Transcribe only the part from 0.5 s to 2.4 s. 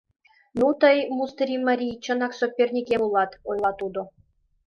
—Ну, тый, мустырий марий, чынак